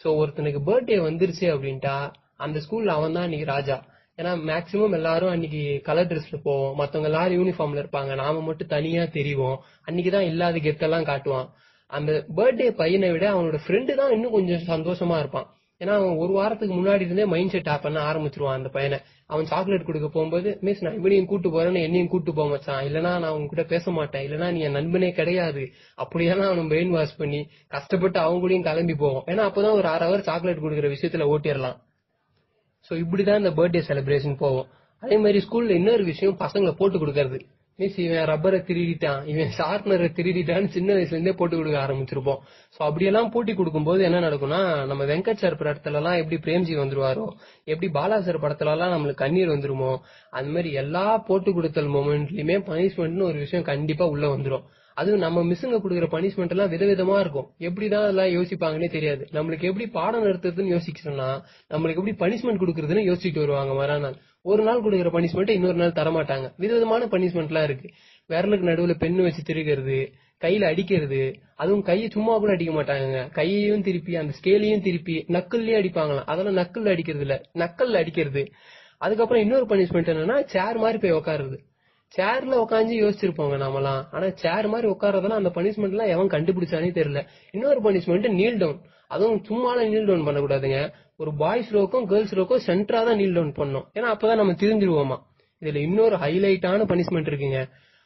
[0.01, 1.95] சோ ஒருத்தனுக்கு பர்த்டே வந்துருச்சு அப்படின்ட்டா
[2.37, 3.77] அந்த ஸ்கூல்ல அவன் தான் அன்னைக்கு ராஜா.
[4.17, 6.75] ஏன்னா மேக்சிமம் எல்லாரும் அன்னைக்கு கலர் ட்ரெஸ்ல போவோம்.
[6.75, 8.15] மத்தவங்க எல்லாரும் யூனிஃபார்ம்ல இருப்பாங்க.
[8.15, 9.57] நாம மட்டும் தனியா தெரிவோம்.
[9.87, 11.49] அன்னைக்குதான் இல்லாத கெத்தெல்லாம் காட்டுவான்.
[11.87, 15.55] அந்த பர்த்டே பையனை விட அவனோட ஃப்ரெண்டு தான் இன்னும் கொஞ்சம் சந்தோஷமா இருப்பான்.
[15.79, 18.99] ஏன்னா அவன் ஒரு வாரத்துக்கு முன்னாடி இருந்தே மைண்ட் செட் ஆப் பண்ண ஆரம்பிச்சிருவான் அந்த பையனை.
[19.27, 22.85] அவன் சாக்லேட் கொடுக்க போகும்போது மிஸ் நான் இவனையும் கூட்டு போறேன்னு என்னையும் கூட்டு போக மச்சான்.
[22.85, 24.31] இல்லனா நான் அவங்க கூட பேச மாட்டேன்.
[24.31, 25.73] இல்லனா நீ என் நண்பனே கிடையாது.
[25.95, 29.25] அப்படியெல்லாம் அவன் பிரெயின் வாஷ் பண்ணி கஷ்டப்பட்டு அவங்க கூடயும் கிளம்பி போவோம்.
[29.27, 31.77] ஏன்னா அப்பதான் ஒரு அரை ஹவர் சாக்லேட் கொடுக்குற விஷயத்துல ஓட்டிடலாம்.
[32.91, 34.69] ஸோ இப்படி தான் இந்த பர்த்டே செலிப்ரேஷன் போவோம்
[35.03, 37.39] அதே மாதிரி ஸ்கூலில் இன்னொரு விஷயம் பசங்களை போட்டு கொடுக்கறது.
[37.79, 39.25] மீஸ் இவன் ரப்பரை திருடிட்டான்.
[39.27, 42.41] இவன் ஷார்ப்னரை திருடிட்டான்னு சின்ன வயசுலேருந்தே போட்டு கொடுக்க ஆரம்பிச்சிருப்போம்.
[42.77, 47.27] ஸோ அப்படியெல்லாம் போட்டி கொடுக்கும்போது என்ன நடக்கும்னா நம்ம வெங்கட் சார் படத்துலலாம் எப்படி பிரேம்ஜி வந்துருவாரோ
[47.65, 49.97] எப்படி பாலா சார் நம்மளுக்கு கண்ணீர் வந்துருமோ
[50.31, 55.79] அந்த மாதிரி எல்லா போட்டு கொடுத்தல் மொமெண்ட்லயுமே பனிஷ்மெண்ட்னு ஒரு விஷயம் கண்டிப்பாக உள்ள வந்துடும் அதுவும் நம்ம மிஸ்ஸுங்க
[55.85, 57.49] கொடுக்குற பனிஷ்மெண்ட் எல்லாம் விதவிதமா இருக்கும்.
[57.59, 59.29] எப்படிதான் அதெல்லாம் யோசிப்பாங்கன்னே தெரியாது.
[59.33, 61.29] நம்மளுக்கு எப்படி பாடம் நடத்துறதுன்னு யோசிச்சோம்னா
[61.71, 64.17] நம்மளுக்கு எப்படி பனிஷ்மெண்ட் கொடுக்குறதுன்னு யோசிச்சுட்டு வருவாங்க மறுநாள்.
[64.43, 66.53] ஒரு நாள் கொடுக்குற பனிஷ்மெண்ட் இன்னொரு நாள் தரமாட்டாங்க.
[66.57, 67.89] விதவிதமான பனிஷ்மெண்ட் எல்லாம் இருக்கு.
[68.29, 74.17] விரலுக்கு நடுவுல பெண்ணு வச்சு திருகிறது கையில அடிக்கிறது அதுவும் கையை சும்மா கூட அடிக்க மாட்டாங்க கையையும் திருப்பி
[74.17, 76.25] அந்த ஸ்கேலையும் திருப்பி நக்கல்லையும் அடிப்பாங்களாம்.
[76.25, 78.53] அதெல்லாம் நக்கல்ல அடிக்கிறது இல்ல நக்கல்ல அடிக்கிறது.
[78.99, 81.59] அதுக்கப்புறம் இன்னொரு பனிஷ்மெண்ட் என்னன்னா சேர் மாதிரி போய் உட்காருறது
[82.17, 84.01] சேர்ல உட்காந்து யோசிச்சிருப்போங்க நாமெல்லாம்.
[84.11, 87.21] ஆனா சேர் மாதிரி உட்காரதெல்லாம் அந்த பனிஷ்மெண்ட் எல்லாம் எவன் கண்டுபிடிச்சானே தெரியல.
[87.53, 90.79] இன்னொரு பனிஷ்மெண்ட் நீல் டவுன் அதுவும் சும்மாலாம் நீல் டவுன் பண்ணக்கூடாதுங்க.
[91.17, 95.19] ஒரு பாய்ஸ் ரோக்கும் கேர்ள்ஸ் ரோக்கும் சென்டரா தான் நீல் டவுன் பண்ணோம் ஏன்னா அப்பதான் நம்ம திருந்திருவோமா
[95.63, 97.61] இதுல இன்னொரு ஹைலைட்டான பனிஷ்மெண்ட் இருக்குங்க.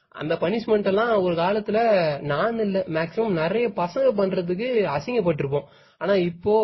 [0.08, 1.78] அந்த பனிஷ்மெண்ட் எல்லாம் ஒரு காலத்துல
[2.20, 5.66] நான் இல்ல மேக்சிமம் நிறைய பசங்க பண்றதுக்கு அசிங்கப்பட்டிருப்போம்.
[5.98, 6.54] ஆனா இப்போ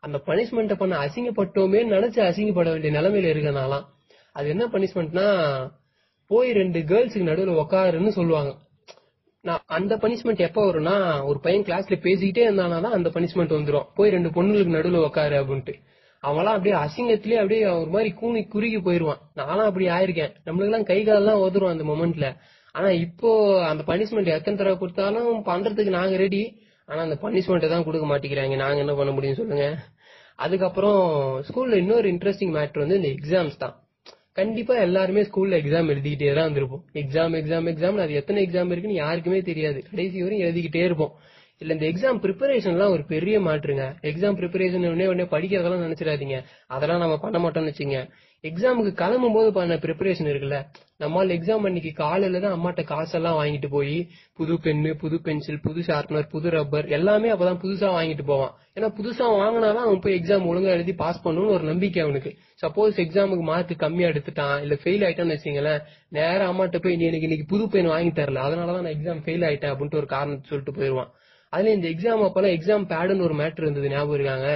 [0.00, 3.86] அந்த பனிஷ்மெண்ட்டை பண்ண அசிங்கப்பட்டோமே நினைச்சு அசிங்கப்பட வேண்டிய நிலைமையில இருக்கனாலாம்
[4.32, 5.26] அது என்ன பனிஷ்மெண்ட்னா
[6.30, 8.50] போய் ரெண்டு கேர்ள்ஸுக்கு நடுவில் உட்காருன்னு சொல்லுவாங்க.
[9.44, 10.94] நான் அந்த பனிஷ்மெண்ட் எப்போ வரும்னா
[11.28, 15.74] ஒரு பையன் கிளாஸ்ல பேசிக்கிட்டே இருந்தானா தான் அந்த பனிஷ்மெண்ட் வந்துடும் போய் ரெண்டு பொண்ணுங்களுக்கு நடுவில் உட்காரு அப்படின்ட்டு.
[16.22, 19.20] அவன்லாம் அப்படியே அசிங்கத்திலேயே அப்படியே ஒரு மாதிரி கூணி குறுகி போயிருவான்.
[19.40, 20.32] நானும் அப்படி ஆயிருக்கேன்.
[20.46, 22.28] நம்மளுக்கெல்லாம் கை காலெல்லாம் உதறும் அந்த மொமெண்ட்ல
[22.74, 23.30] ஆனா இப்போ
[23.70, 26.42] அந்த பனிஷ்மெண்ட் எத்தனை தடவை கொடுத்தாலும் பண்றதுக்கு நாங்க ரெடி
[26.88, 28.56] ஆனா அந்த பனிஷ்மெண்ட்டை தான் கொடுக்க மாட்டேங்கிறாங்க.
[28.56, 29.66] நாங்க என்ன பண்ண முடியும் சொல்லுங்க?
[30.44, 31.00] அதுக்கப்புறம்
[31.48, 33.74] ஸ்கூல்ல இன்னொரு இன்ட்ரெஸ்டிங் மேட்ரு வந்து இந்த எக்ஸாம்ஸ் தான்.
[34.38, 36.82] கண்டிப்பா எல்லாருமே ஸ்கூல்ல எக்ஸாம் எழுதிக்கிட்டே தான் வந்திருப்போம்.
[37.00, 39.78] எக்ஸாம் எக்ஸாம் எக்ஸாம் அது எத்தனை எக்ஸாம் இருக்குன்னு யாருக்குமே தெரியாது.
[39.90, 41.14] கடைசி வரையும் எழுதிக்கிட்டே இருப்போம்.
[41.60, 43.84] இல்ல இந்த எக்ஸாம் ப்ரிப்பரேஷன்லாம் ஒரு பெரிய மாற்றுங்க.
[44.10, 46.36] எக்ஸாம் ப்ரிப்பரேஷன் உடனே உடனே படிக்கிறதெல்லாம் நினைச்சிடாதீங்க.
[46.66, 48.00] அதெல்லாம் நம்ம பண்ண மாட்டோம்னு வச்சுங்க.
[48.44, 50.58] எக்ஸாமுக்கு கிளம்பும் போது பண்ண ப்ரிப்பரேஷன் இருக்குல்ல
[51.02, 53.96] நம்மால் எக்ஸாம் அன்னைக்கு காலையில தான் அம்மாட்ட காசெல்லாம் வாங்கிட்டு போய்
[54.34, 58.52] புது பென்னு புது பென்சில் புது ஷார்ப்னர் புது ரப்பர் எல்லாமே அப்பதான் புதுசா வாங்கிட்டு போவான்.
[58.76, 62.32] ஏன்னா புதுசா வாங்கினாதான் அவன் போய் எக்ஸாம் ஒழுங்கா எழுதி பாஸ் பண்ணணும்னு ஒரு நம்பிக்கை அவனுக்கு.
[62.62, 67.48] சப்போஸ் எக்ஸாமுக்கு மார்க் கம்மியா எடுத்துட்டான் இல்ல ஃபெயில் ஆயிட்டான்னு வச்சுங்களேன் நேரம் அம்மாட்ட போய் நீ எனக்கு இன்னைக்கு
[67.54, 71.10] புது பென் வாங்கி தரல அதனாலதான் நான் எக்ஸாம் ஃபெயில் ஆயிட்டேன் அப்படின்ட்டு ஒரு காரணத்தை சொல்லிட்டு போயிருவான்.
[71.48, 74.48] அதுல இந்த எக்ஸாம் அப்பெல்லாம் எக்ஸாம் பேடுன்னு ஒரு மேட்டர் இருந்தது ஞாபகம் இருக்காங்க.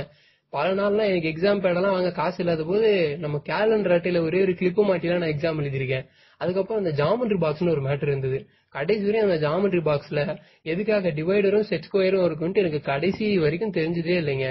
[0.50, 4.82] பல நாள்லாம் எனக்கு எக்ஸாம் பேடெல்லாம் வாங்க காசு இல்லாத போது நம்ம கேலண்டர் அட்டையில ஒரே ஒரு கிளிப்பு
[4.88, 6.04] மாட்டிலாம் நான் எக்ஸாம் எழுதியிருக்கேன்.
[6.40, 8.38] அதுக்கப்புறம் அந்த ஜாமெண்ட்ரி பாக்ஸ்னு ஒரு மேட்டர் இருந்தது.
[8.68, 14.48] கடைசி வரையும் அந்த ஜாமெண்ட்ரி பாக்ஸ்ல எதுக்காக டிவைடரும் செட் ஸ்கொயரும் இருக்குன்ட்டு எனக்கு கடைசி வரைக்கும் தெரிஞ்சதே இல்லைங்க.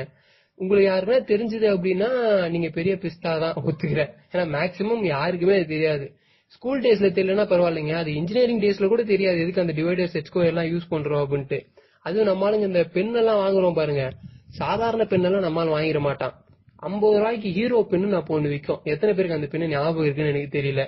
[0.56, 2.10] உங்களுக்கு யாருன்னா தெரிஞ்சது அப்படின்னா
[2.50, 4.12] நீங்க பெரிய பிஸ்தா தான் ஒத்துக்கிறேன்.
[4.32, 6.06] ஏன்னா மேக்சிமம் யாருக்குமே அது தெரியாது.
[6.46, 7.94] ஸ்கூல் டேஸ்ல தெரியலன்னா பரவாயில்லைங்க.
[7.94, 9.40] அது இன்ஜினியரிங் டேஸ்ல கூட தெரியாது.
[9.42, 11.60] எதுக்கு அந்த டிவைடர் செட்ஸ்கோ எல்லாம் யூஸ் பண்றோம் அப்படின்ட்டு.
[12.06, 14.04] அதுவும் நம்மளுங்க இந்த பெண்ணெல்லாம் வாங்குறோம் பாருங்க.
[14.60, 16.34] சாதாரண பென் எல்லாம் நம்மால வாங்கிட மாட்டான்.
[16.88, 20.84] ஐம்பது ரூபாய்க்கு ஹீரோ பென்னு நான் ஒண்ணு விற்கும் எத்தனை பேருக்கு அந்த பெண்ணு ஞாபகம் இருக்குன்னு எனக்கு தெரியல.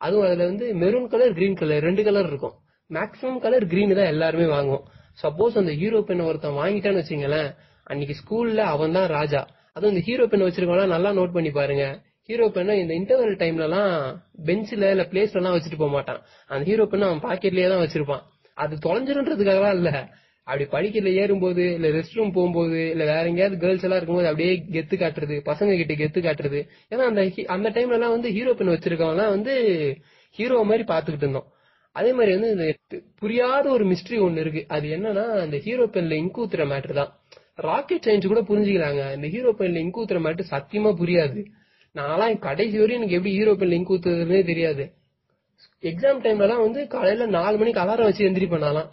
[0.00, 2.54] அதுவும் அதுல வந்து மெரூன் கலர் கிரீன் கலர் ரெண்டு கலர் இருக்கும்.
[2.90, 4.84] மேக்ஸிமம் கலர் கிரீன் தான் எல்லாருமே வாங்குவோம்.
[5.22, 7.48] சப்போஸ் அந்த ஹீரோ பெண்ணை ஒருத்தன் வாங்கிட்டான்னு வச்சுங்களேன்
[7.86, 9.40] அன்னைக்கு ஸ்கூல்ல அவன் தான் ராஜா.
[9.74, 11.84] அதுவும் இந்த ஹீரோ பென் வச்சிருக்கவங்க நல்லா நோட் பண்ணி பாருங்க.
[12.28, 13.90] ஹீரோ பெண்ணை இந்த இன்டர்வல் டைம்ல எல்லாம்
[14.46, 16.20] பெஞ்சில இல்ல பிளேஸ்ல எல்லாம் வச்சுட்டு போக மாட்டான்.
[16.50, 18.24] அந்த ஹீரோ பெண்ணை அவன் பாக்கெட்லயே தான் வச்சிருப்பான்.
[18.56, 19.90] அது தொலைஞ்சிருன்றதுக்காக இல்ல.
[20.46, 24.96] அப்படி படிக்கல ஏறும்போது இல்ல ரெஸ்ட் ரூம் போகும்போது இல்ல வேற எங்கேயாவது கேர்ள்ஸ் எல்லாம் இருக்கும்போது அப்படியே கெத்து
[24.96, 26.60] காட்டுறது பசங்க கிட்ட கெத்து காட்டுறது.
[26.92, 27.22] ஏன்னா அந்த
[27.56, 29.54] அந்த டைம்ல எல்லாம் வந்து ஹீரோ பெண் வச்சிருக்கவங்க வந்து
[30.38, 31.48] ஹீரோ மாதிரி பாத்துக்கிட்டு இருந்தோம்.
[31.96, 32.64] அதே மாதிரி வந்து இந்த
[33.20, 34.62] புரியாத ஒரு மிஸ்ட்ரி ஒண்ணு இருக்கு.
[34.68, 37.10] அது என்னன்னா அந்த ஹீரோ பெண்ல இங்கு ஊத்துற மேட்டர் தான்.
[37.68, 41.40] ராக்கெட் சயின்ஸ் கூட புரிஞ்சுக்கிறாங்க இந்த ஹீரோ பெண்ல இங்கு ஊத்துற மேட்டர் சத்தியமா புரியாது.
[41.94, 44.84] நான்லாம் கடைசி வரையும் எனக்கு எப்படி ஹீரோ பென்ல இங்கு ஊத்துறதுன்னே தெரியாது.
[45.82, 48.90] எக்ஸாம் டைம்லலாம் வந்து காலையில நாலு மணிக்கு அலாரம் வச்சு எந்திரிப்பேன் நான்லாம்.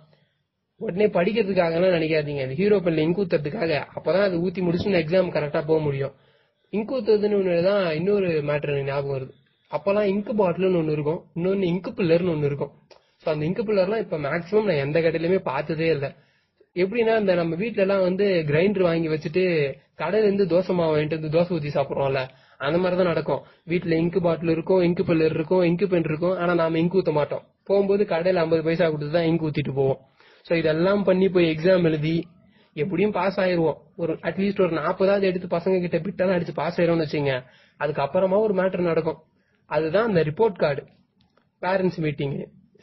[0.84, 2.42] உடனே படிக்கிறதுக்காகலாம் நினைக்காதீங்க.
[2.42, 3.74] அது ஹீரோ பெண்ணில் இங்க் ஊத்துறதுக்காக.
[3.98, 6.14] அப்பதான் அது ஊத்தி முடிச்சு எக்ஸாம் கரெக்டா போக முடியும்.
[6.74, 9.34] இங்க் ஊத்துறதுன்னு ஒண்ணுதான் இன்னொரு மேட்டர் எனக்கு ஞாபகம் வருது.
[9.72, 11.22] அப்பெல்லாம் இங்கு பாட்டில்னு ஒண்ணு இருக்கும்.
[11.36, 12.72] இன்னொன்னு இங்கு பில்லர்னு ஒண்ணு இருக்கும்.
[13.24, 16.10] ஸோ அந்த இங்கு பில்லர்லாம் இப்ப மேக்ஸிமம் நான் எந்த கடையிலுமே பார்த்ததே இல்லை.
[16.76, 19.44] எப்படின்னா இந்த நம்ம வீட்ல எல்லாம் வந்து கிரைண்டர் வாங்கி வச்சுட்டு
[19.98, 22.22] கடையில இருந்து தோசை மாவு வாங்கிட்டு வந்து தோசை ஊத்தி சாப்பிடுறோம்ல
[22.58, 23.42] அந்த மாதிரிதான் நடக்கும்.
[23.66, 26.36] வீட்டில் இங்கு பாட்டில் இருக்கும் இங்க் பில்லர் இருக்கும் இங்கு பென் இருக்கும்.
[26.38, 27.44] ஆனா நாம இங்க் ஊத்த மாட்டோம்.
[27.64, 30.00] போகும்போது கடையில ஐம்பது பைசா கொடுத்து தான் இங்கு ஊத்திட்டு போவோம்.
[30.48, 32.16] சோ இதெல்லாம் பண்ணி போய் எக்ஸாம் எழுதி
[32.76, 33.78] எப்படியும் பாஸ் ஆயிருவோம்.
[34.02, 37.34] ஒரு அட்லீஸ்ட் ஒரு நாற்பதாவது எடுத்து பசங்க கிட்ட பிட்டெல்லாம் அடிச்சு பாஸ் ஆயிரும்னு வச்சுங்க
[37.80, 39.20] அதுக்கப்புறமா ஒரு மேட்டர் நடக்கும்.
[39.70, 40.84] அதுதான் அந்த report card
[41.62, 42.34] parents meeting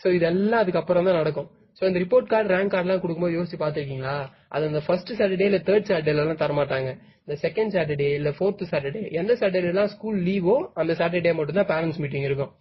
[0.03, 1.49] so இதெல்லாம் அதுக்கப்புறம் தான் நடக்கும்.
[1.79, 4.15] சோ இந்த ரிப்போர்ட் கார்டு ரேங்க் கார்டுலாம் கொடுக்கும்போது யோசிச்சு பாத்துருக்கீங்களா
[4.55, 6.91] அது அந்த ஃபர்ஸ்ட் சாட்டர்டே இல்ல தேர்ட் சாட்டர்டே எல்லாம் தரமாட்டாங்க.
[7.25, 11.71] இந்த செகண்ட் சாட்டர்டே இல்ல ஃபோர்த் சாட்டர்டே எந்த சாட்டர்டே எல்லாம் ஸ்கூல் லீவோ அந்த சாட்டர்டே மட்டும் தான்
[11.73, 12.53] பேரண்ட்ஸ் மீட்டிங் இருக்கும்.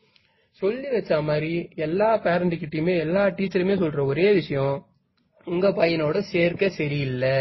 [0.62, 1.54] சொல்லி வச்ச மாதிரி
[1.86, 4.76] எல்லா பேரண்ட் கிட்டயுமே எல்லா டீச்சருமே சொல்ற ஒரே விஷயம்
[5.50, 7.38] உங்க பையனோட சேர்க்க சரியில்லை.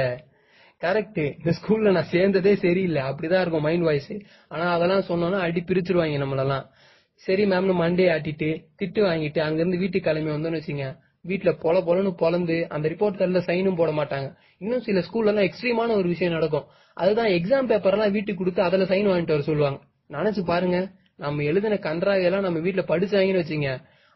[0.81, 3.03] கரெக்ட் இந்த ஸ்கூல்ல நான் சேர்ந்ததே சரியில்லை.
[3.03, 4.13] அப்படிதான் இருக்கும் மைண்ட் வாய்ஸ்
[4.49, 6.65] ஆனா அதெல்லாம் சொன்னோம்னா அடி பிரிச்சிருவாங்க நம்மளெல்லாம்.
[7.13, 8.49] சரி மேம்னு மண்டே ஆட்டிட்டு
[8.83, 10.97] திட்டு வாங்கிட்டு அங்க இருந்து வீட்டுக்கு கிளம்பி வந்தோம்னு வச்சுங்க.
[11.29, 14.35] வீட்டுல பொல பொலன்னு பொலந்து அந்த ரிப்போர்ட் கார்டுல சைனும் போட மாட்டாங்க.
[14.59, 16.67] இன்னும் சில ஸ்கூல்ல எல்லாம் எக்ஸ்ட்ரீமான ஒரு விஷயம் நடக்கும்.
[16.95, 19.81] அதுதான் எக்ஸாம் பேப்பர் எல்லாம் வீட்டுக்கு கொடுத்து அதுல சைன் வாங்கிட்டு வர சொல்லுவாங்க.
[20.11, 20.91] நினைச்சு பாருங்க.
[21.17, 23.71] நம்ம எழுதின கன்றாவையெல்லாம் நம்ம வீட்டுல படிச்சாங்கன்னு வச்சுங்க.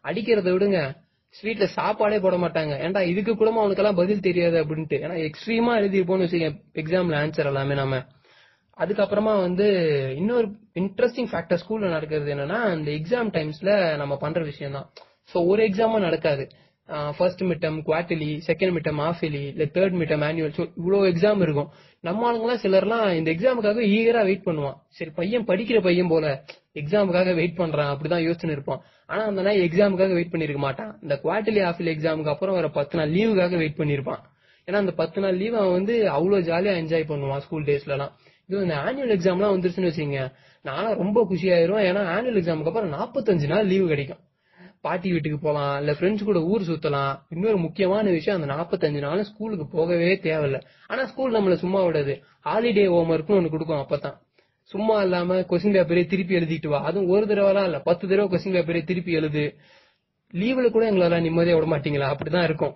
[0.05, 1.02] அடிக்கிறத விடுங்க.
[1.41, 2.75] ஸ்வீட்ல சாப்பாடே போட மாட்டாங்க.
[2.85, 4.99] ஏன்டா இதுக்கு கூட அவனுக்கெல்லாம் பதில் தெரியாது அப்படின்ட்டு.
[5.05, 8.01] ஏன்னா எக்ஸ்ட்ரீமா எழுதிருப்போம்னு வச்சுங்க எக்ஸாம்ல ஆன்சர் எல்லாமே நாம.
[8.79, 9.67] அதுக்கப்புறமா வந்து
[10.17, 14.89] இன்னொரு இன்ட்ரெஸ்டிங் ஃபேக்டர் ஸ்கூல்ல நடக்கிறது என்னன்னா இந்த எக்ஸாம் டைம்ஸ்ல நம்ம பண்ற விஷயம் தான்
[15.35, 16.45] ஸோ ஒரு எக்ஸாமும் நடக்காது.
[17.17, 21.69] First midterm quarterly second midterm half yearly இல்ல தேர்ட் மிட்டம் ஆனுவல் ஸோ இவ்வளோ எக்ஸாம் இருக்கும்.
[22.07, 24.77] நம்ம ஆளுங்களாம் சிலர்லாம் இந்த எக்ஸாமுக்காக ஈகரா வெயிட் பண்ணுவான்.
[24.97, 26.27] சரி பையன் படிக்கிற பையன் போல
[26.81, 27.91] எக்ஸாமுக்காக வெயிட் பண்றான்.
[27.95, 28.81] அப்படிதான் யோசிச்சுன்னு இருப்பான்.
[29.11, 30.93] ஆனா அந்த நாள் எக்ஸாமுக்காக வெயிட் பண்ணிருக்க மாட்டான்.
[31.05, 34.23] இந்த குவார்டர்லி ஆஃபில் எக்ஸாமுக்கு அப்புறம் வர பத்து நாள் லீவுக்காக வெயிட் பண்ணிருப்பான்.
[34.69, 38.13] ஏன்னா அந்த பத்து நாள் லீவ் அவன் வந்து அவ்வளோ ஜாலியா என்ஜாய் பண்ணுவான் ஸ்கூல் டேஸ்லலாம்
[38.49, 40.21] இது இந்த ஆனுவல் எக்ஸாம்லாம் வந்துருச்சுன்னு வச்சுங்க
[40.65, 44.21] நானும் ரொம்ப குஷியாயிரும் ஏன்னா ஆனுவல் எக்ஸாமுக்கு அப்புறம் நாற்பத்தஞ்சு நாள் லீவு கிடைக்கும்.
[44.83, 47.21] பாட்டி வீட்டுக்கு போகலாம் இல்ல ஃப்ரெண்ட்ஸ் கூட ஊர் சுத்தலாம்.
[47.29, 50.61] இன்னொரு முக்கியமான விஷயம் அந்த நாற்பத்தஞ்சு நாள் ஸ்கூலுக்கு போகவே தேவையில்ல.
[50.87, 52.23] ஆனா ஸ்கூல் நம்மள சும்மா விடாது.
[52.45, 54.17] ஹாலிடே ஹோம் ஒர்க்னு ஒண்ணு கொடுக்கும் அப்பதான்.
[54.63, 56.83] சும்மா இல்லாம கொஸ்டின் பேப்பரே திருப்பி எழுதிட்டு வா.
[56.83, 57.79] அதுவும் ஒரு தடவைலாம் இல்ல.
[57.79, 59.57] பத்து தடவை கொஸ்டின் பேப்பரே திருப்பி எழுது.
[60.33, 62.15] லீவ்ல கூட எங்களால நிம்மதியா விட மாட்டீங்களா?
[62.15, 62.75] அப்படிதான் இருக்கும்.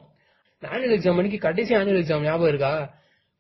[0.63, 2.95] ஆனுவல் எக்ஸாம் அன்னைக்கு கடைசி ஆனுவல் எக்ஸாம் ஞாபகம் இருக்கா?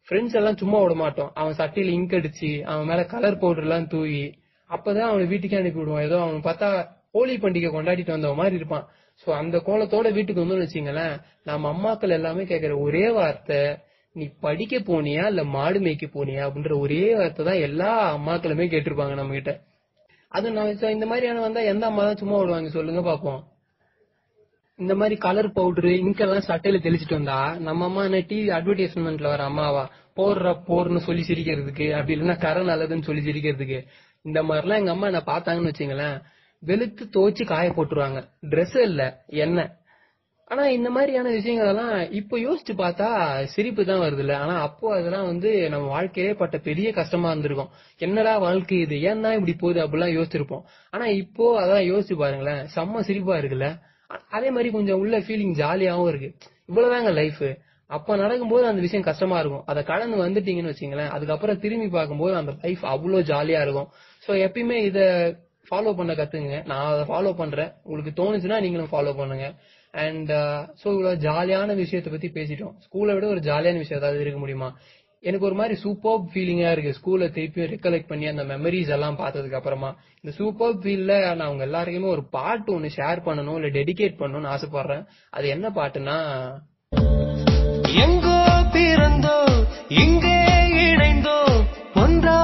[0.08, 1.30] ஃப்ரெண்ட்ஸ் எல்லாம் சும்மா விட மாட்டோம்.
[1.34, 4.38] அவன் சட்டையில இங்க் அடிச்சு அவன் மேல கலர் பவுடர் எல்லாம் தூவி
[4.70, 8.86] அப்பதான் அவனை வீட்டுக்கே அனுப்பி விடுவான் ஏதோ அவன் பார்த்தா ஹோலி பண்டிகை கொண்டாடிட்டு வந்த மாதிரி இருப்பான்.
[9.22, 11.14] சோ அந்த கோலத்தோட வீட்டுக்கு வந்தோம்னு வச்சுங்களேன்
[11.48, 13.60] நம்ம அம்மாக்கள் எல்லாமே கேக்குற ஒரே வார்த்தை
[14.16, 15.24] நீ படிக்க போனியா?
[15.32, 16.42] இல்ல மாடு மேய்க்க போனியா?
[16.46, 19.52] அப்படின்ற ஒரே வார்த்தை தான் எல்லா அம்மாக்களுமே கேட்டிருப்பாங்க நம்ம கிட்ட
[20.32, 23.40] அது நான் இந்த மாதிரியான வந்தா எந்த அம்மா தான் சும்மா விடுவாங்க சொல்லுங்க பாப்போம்.
[24.78, 29.84] இந்த மாதிரி கலர் பவுடரு இங்கெல்லாம் சட்டையில தெளிச்சிட்டு வந்தா நம்ம அம்மா என்ன டிவி அட்வர்டைஸ்மெண்ட்ல வர அம்மாவா?
[30.18, 33.78] போடுற போர்னு சொல்லி சிரிக்கிறதுக்கு அப்படி இல்லைன்னா கரை நல்லதுன்னு சொல்லி சிரிக்கிறதுக்கு.
[34.24, 36.16] இந்த மாதிரிலாம் எங்க அம்மா என்ன பார்த்தாங்கன்னு வச்சுங்களேன்
[36.62, 38.20] வெளுத்து துவைச்சு காய போட்டுருவாங்க.
[38.50, 39.72] ட்ரெஸ் இல்ல எண்ணெய்.
[40.44, 43.08] ஆனா இந்த மாதிரியான விஷயங்கள் எல்லாம் இப்ப யோசிச்சு பார்த்தா
[43.44, 47.70] சிரிப்பு தான் வருது இல்ல ஆனா அப்போ அதெல்லாம் வந்து நம்ம வாழ்க்கையிலே பட்ட பெரிய கஷ்டமா இருந்திருக்கும்.
[47.98, 49.00] என்னடா வாழ்க்கை இது?
[49.00, 49.86] ஏன் தான் இப்படி போகுது?
[49.86, 50.62] அப்படிலாம் யோசிச்சிருப்போம்.
[50.90, 52.66] ஆனா இப்போ அதான் யோசிச்சு பாருங்களேன்.
[52.76, 53.78] செம்ம சிரிப்பா இருக்குல்ல.
[54.28, 56.34] அதே மாதிரி கொஞ்சம் உள்ள ஃபீலிங் ஜாலியாவும் இருக்கு.
[56.68, 59.64] இவ்வளவுதாங்க லைஃப் அப்ப நடக்கும்போது அந்த விஷயம் கஷ்டமா இருக்கும்.
[59.66, 61.08] அதை கடந்து வந்துட்டீங்கன்னு வச்சுங்களேன்.
[61.08, 63.88] அதுக்கப்புறம் திரும்பி பார்க்கும்போது அந்த லைஃப் அவ்வளோ ஜாலியா இருக்கும்.
[64.26, 65.04] சோ எப்பயுமே இதை
[65.68, 67.72] ஃபாலோ பண்ண கத்துங்க நான் அதை ஃபாலோ பண்றேன்.
[67.82, 69.46] உங்களுக்கு தோணுச்சுன்னா நீங்களும் ஃபாலோ பண்ணுங்க.
[69.94, 70.30] அண்ட்
[70.80, 72.74] சோ uh, இவ்வளவு ஜாலியான விஷயத்தை பத்தி பேசிட்டோம்.
[72.86, 74.68] ஸ்கூலை விட ஒரு ஜாலியான விஷயம் ஏதாவது இருக்க முடியுமா?
[75.22, 76.96] எனக்கு ஒரு மாதிரி சூப்பர் ஃபீலிங்கா இருக்கு.
[76.98, 79.90] ஸ்கூல்ல திருப்பியும் ரெக்கலெக்ட் பண்ணி அந்த மெமரிஸ் எல்லாம் பார்த்ததுக்கு அப்புறமா.
[80.20, 85.04] இந்த சூப்பர் ஃபீல்ல நான் உங்க எல்லாருக்குமே ஒரு பாட்டு ஒன்னு ஷேர் பண்ணணும் இல்ல டெடிகேட் பண்ணணும்னு ஆசைப்படுறேன்.
[85.30, 86.18] அது என்ன பாட்டுன்னா
[88.04, 88.38] எங்கோ
[88.74, 89.38] பிறந்தோ
[90.04, 90.36] இங்கே
[90.86, 91.38] இணைந்தோ
[91.94, 92.38] ஒன்றா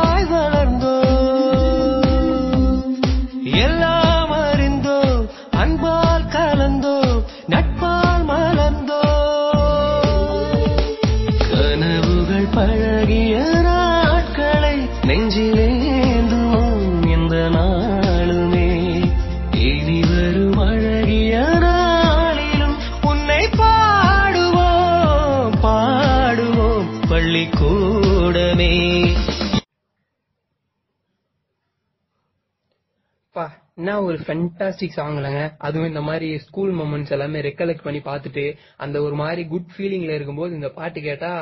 [34.27, 35.43] ஃபென்டாஸ்டிக் சாங் இல்லைங்க.
[35.59, 38.45] அதுவும் இந்த மாதிரி ஸ்கூல் மொமெண்ட்ஸ் எல்லாமே ரெக்கலெக்ட் பண்ணி பார்த்துட்டு
[38.77, 41.33] அந்த ஒரு மாதிரி குட் ஃபீலிங்ல இருக்கும்போது இந்த பாட்டு கேட்டா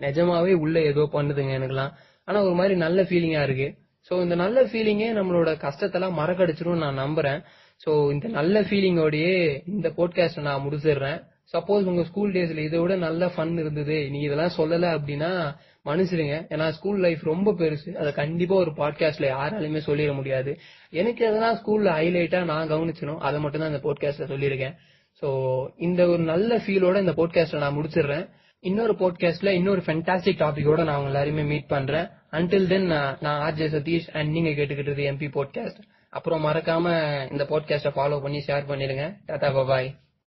[0.00, 1.92] நிஜமாவே உள்ள ஏதோ பண்ணுதுங்க எனக்குலாம்
[2.24, 3.68] ஆனா ஒரு மாதிரி நல்ல ஃபீலிங்கா இருக்கு.
[4.08, 7.40] ஸோ இந்த நல்ல ஃபீலிங்கே நம்மளோட கஷ்டத்தெல்லாம் மறக்கடிச்சிரும் நான் நம்புறேன்.
[7.84, 9.34] ஸோ இந்த நல்ல ஃபீலிங்கோடயே
[9.66, 11.20] இந்த போட்காஸ்ட் நான் முடிச்சிடுறேன்.
[11.52, 14.10] சப்போஸ் உங்க ஸ்கூல் டேஸ்ல இதை விட நல்ல ஃபன் இருந்தது.
[14.10, 15.54] நீங்க இதெல்லாம் சொல்லல அப்படின்னா
[15.84, 16.36] மன்னிச்சிடுங்க.
[16.48, 17.92] ஏன்னா ஸ்கூல் லைஃப் ரொம்ப பெருசு.
[17.92, 20.58] அதை கண்டிப்பா ஒரு பாட்காஸ்ட்ல யாராலுமே சொல்லிட முடியாது.
[20.90, 24.74] எனக்கு எதனா ஸ்கூல்ல ஹைலைட்டா நான் கவனிச்சனும் அதை மட்டும் தான் இந்த போட்காஸ்ட்ல சொல்லியிருக்கேன்.
[25.22, 25.28] ஸோ
[25.76, 28.28] இந்த ஒரு நல்ல ஃபீலோட இந்த போட்காஸ்ட நான் முடிச்சிடுறேன்.
[28.60, 32.06] இன்னொரு போட்காஸ்ட்ல இன்னொரு ஃபென்டாஸ்டிக் டாபிக்கோட நான் உங்க எல்லாருமே மீட் பண்றேன்.
[32.30, 36.86] அன்டில் தென் நான் ஆர்ஜே சதீஷ் அண்ட் நீங்க கேட்டுக்கிட்டு எம்பி போட்காஸ்ட் அப்புறம் மறக்காம
[37.32, 39.16] இந்த போட்காஸ்ட ஃபாலோ பண்ணி ஷேர் பண்ணிடுங்க.
[39.26, 39.94] டாடா பாய்